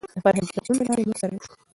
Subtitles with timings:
[0.13, 1.51] د فرهنګي بدلون له لارې موږ سره یو شو.